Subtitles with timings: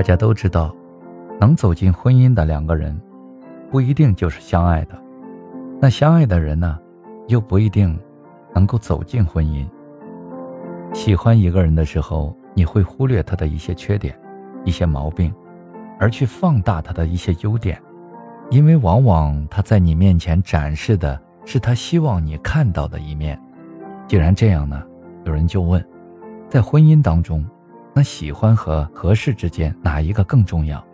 [0.00, 0.74] 大家都知道，
[1.38, 2.98] 能走进婚姻的两个人，
[3.70, 4.98] 不一定就是相爱的。
[5.78, 6.78] 那相爱的人呢，
[7.28, 8.00] 又不一定
[8.54, 9.68] 能够走进婚姻。
[10.94, 14.18] 喜欢一个人的时候，你会忽略他的一些缺点、
[14.64, 15.30] 一些毛病，
[15.98, 17.78] 而去放大他的一些优点，
[18.48, 23.38] 因为往往他在你面前展示的是他希望你看到的一面。
[24.08, 24.82] 既然这样呢，
[25.26, 25.84] 有人就问，
[26.48, 27.44] 在婚姻当中，
[28.02, 30.84] 喜欢和合适之间哪一个更重要？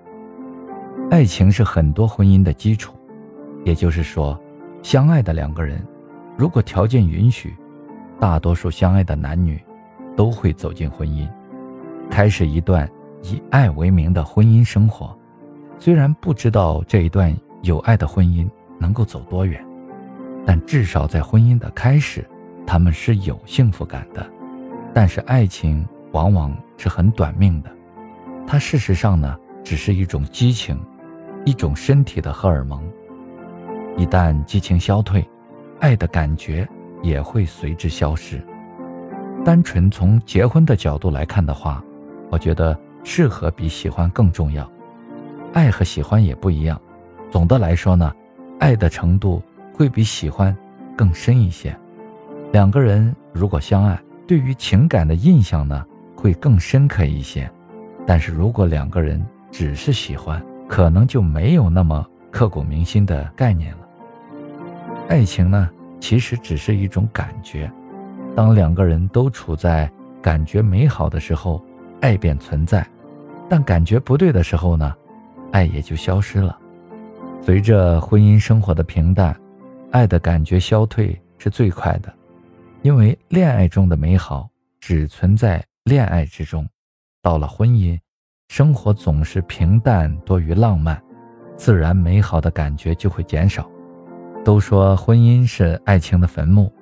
[1.11, 2.95] 爱情是很多婚姻的基础，
[3.65, 4.39] 也就是说，
[4.83, 5.85] 相爱的两个人，
[6.37, 7.55] 如果条件允许，
[8.19, 9.61] 大多数相爱的男女。
[10.17, 11.29] 都会走进婚姻，
[12.11, 12.91] 开始一段
[13.23, 15.15] 以爱为名的婚姻生活。
[15.79, 18.49] 虽然不知道这一段有爱的婚姻
[18.79, 19.63] 能够走多远，
[20.47, 22.27] 但至少在婚姻的开始，
[22.67, 24.27] 他们是有幸福感的。
[24.95, 27.71] 但是爱情往往是很短命的，
[28.47, 30.79] 它事实上呢，只是一种激情，
[31.45, 32.83] 一种身体的荷尔蒙。
[33.97, 35.27] 一旦激情消退，
[35.81, 36.69] 爱的感觉
[37.03, 38.41] 也会随之消失。
[39.45, 41.83] 单纯从结婚的角度来看的话，
[42.31, 44.71] 我觉得适合比喜欢更重要。
[45.53, 46.81] 爱和喜欢也不一样。
[47.31, 48.13] 总的来说呢，
[48.59, 50.55] 爱的程度会比喜欢
[50.97, 51.75] 更深一些。
[52.53, 55.85] 两个人如果相爱，对于情感的印象呢
[56.27, 57.49] 会更深刻一些。
[58.05, 63.79] 但是如果两个人只是喜欢，可能就没有那么刻骨铭心的概念了。
[65.09, 65.71] 爱情呢，
[66.01, 67.71] 其实只是一种感觉。
[68.35, 69.89] 当两个人都处在
[70.21, 71.65] 感觉美好的时候，
[72.01, 72.83] 爱便存在；
[73.49, 74.93] 但感觉不对的时候呢，
[75.53, 76.59] 爱也就消失了。
[77.41, 79.41] 随着婚姻生活的平淡，
[79.93, 82.13] 爱的感觉消退是最快的，
[82.83, 86.69] 因为恋爱中的美好只存在恋爱之中。
[87.23, 87.97] 到了婚姻，
[88.49, 91.01] 生活总是平淡多于浪漫，
[91.57, 93.71] 自然美好的感觉就会减少。
[94.45, 96.73] 都说婚姻是爱情的坟墓。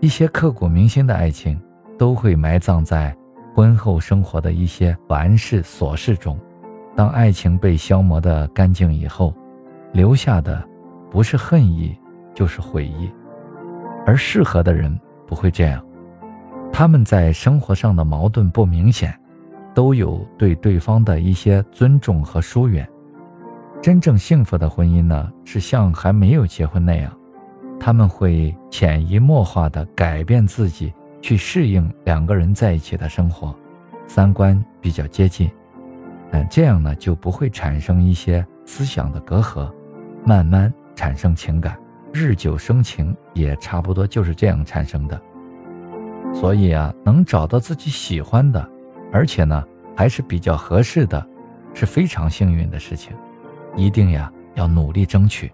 [0.00, 1.58] 一些刻骨铭心的爱情，
[1.98, 3.16] 都会埋葬在
[3.54, 6.38] 婚后生活的一些凡事琐事中。
[6.94, 9.34] 当爱情被消磨的干净以后，
[9.94, 10.62] 留下的
[11.10, 11.96] 不是恨意，
[12.34, 13.10] 就是悔意。
[14.04, 14.94] 而适合的人
[15.26, 15.82] 不会这样，
[16.72, 19.14] 他们在生活上的矛盾不明显，
[19.74, 22.88] 都有对对方的一些尊重和疏远。
[23.82, 27.12] 真正幸福的婚姻呢，是像还没有结婚那样。
[27.78, 33.54] 他们会潜移默化地改变自己，去适应两个人在一起的生活，
[34.06, 35.50] 三观比较接近，
[36.30, 39.70] 嗯，这样呢就不会产生一些思想的隔阂，
[40.24, 41.76] 慢慢产生情感，
[42.12, 45.20] 日久生情也差不多就是这样产生的。
[46.34, 48.68] 所以啊，能找到自己喜欢的，
[49.12, 49.64] 而且呢
[49.96, 51.24] 还是比较合适的，
[51.74, 53.14] 是非常幸运的事情，
[53.76, 55.52] 一定呀要努力争取。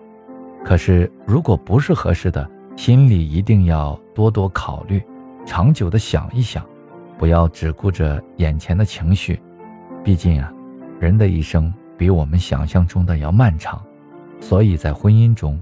[0.64, 5.02] 可是，如果不是合适的，心里一定要多多考虑，
[5.44, 6.64] 长久的想一想，
[7.18, 9.40] 不要只顾着眼前的情绪。
[10.04, 10.52] 毕竟啊，
[11.00, 13.82] 人的一生比我们想象中的要漫长，
[14.40, 15.60] 所以在婚姻中，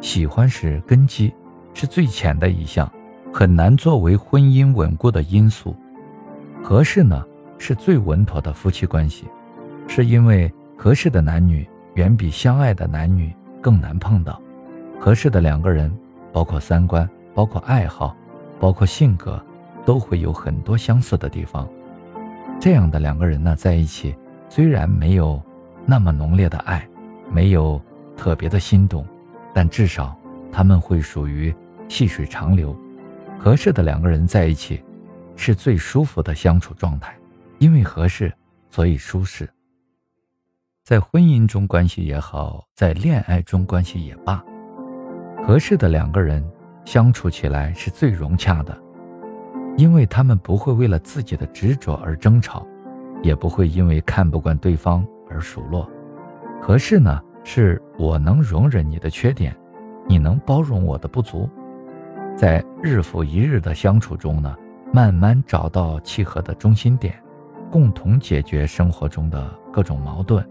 [0.00, 1.32] 喜欢是根基，
[1.74, 2.90] 是最浅的一项，
[3.36, 5.74] 很难作为婚姻稳固的因素。
[6.62, 7.20] 合适呢，
[7.58, 9.26] 是最稳妥的夫妻关系，
[9.88, 13.34] 是因为合适的男女远比相爱的男女。
[13.60, 14.38] 更难碰到
[15.00, 15.90] 合适的两个人，
[16.34, 18.14] 包括三观、包括爱好、
[18.60, 19.42] 包括性格，
[19.86, 21.66] 都会有很多相似的地方。
[22.60, 24.14] 这样的两个人呢，在一起
[24.50, 25.42] 虽然没有
[25.86, 26.86] 那么浓烈的爱，
[27.32, 27.80] 没有
[28.16, 29.04] 特别的心动，
[29.54, 30.14] 但至少
[30.52, 31.52] 他们会属于
[31.88, 32.76] 细水长流。
[33.44, 34.82] 合适的两个人在一起，
[35.36, 37.14] 是最舒服的相处状态，
[37.58, 38.32] 因为合适，
[38.70, 39.46] 所以舒适。
[40.82, 44.42] 在婚姻中关系也好，在恋爱中关系也罢，
[45.46, 46.42] 合适的两个人
[46.86, 48.74] 相处起来是最融洽的，
[49.76, 52.66] 因为他们不会为了自己的执着而争吵，
[53.22, 55.86] 也不会因为看不惯对方而数落。
[56.62, 59.54] 合适呢，是我能容忍你的缺点，
[60.08, 61.46] 你能包容我的不足，
[62.36, 64.54] 在日复一日的相处中呢，
[64.92, 67.14] 慢慢找到契合的中心点，
[67.70, 70.44] 共同解决生活中的各种矛盾。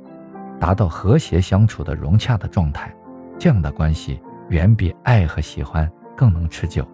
[0.60, 2.94] 达到和谐相处的融洽的状态，
[3.38, 6.88] 这样的关系远比爱和喜欢更能持久。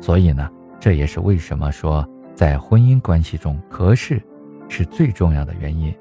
[0.00, 0.48] 所以呢，
[0.78, 4.22] 这也是为什么说在婚姻关系中合适
[4.70, 5.94] 是最重要的原因。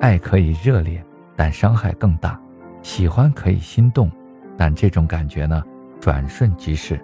[0.00, 1.04] 爱可以热烈，
[1.36, 2.40] 但伤害更大；
[2.80, 4.10] 喜欢可以心动，
[4.56, 5.62] 但这种感觉呢，
[6.00, 6.98] 转瞬即逝。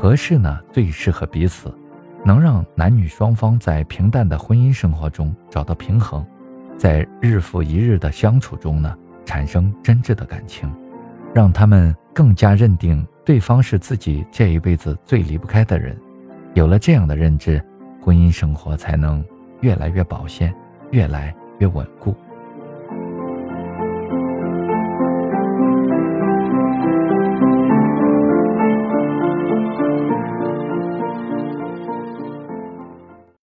[0.00, 1.74] 合适呢，最适合彼此，
[2.24, 6.24] 能让男女双方在平淡的婚姻生活中找到平衡。
[6.76, 10.72] 在日复一日的相处中呢，产生真挚的感情，
[11.34, 15.98] 让他们更加认定对方是自己这一辈子最离不开的人。
[16.54, 17.60] 有了这样的认知，
[18.00, 19.24] 婚姻生活才能
[19.62, 20.54] 越来越保鲜，
[20.92, 22.14] 越来越稳固。